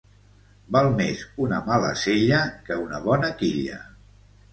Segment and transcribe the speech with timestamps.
[0.75, 2.39] Val més una mala sella
[2.71, 3.79] que una bona quilla.